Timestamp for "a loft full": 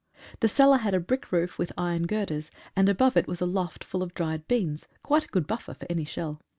3.39-4.01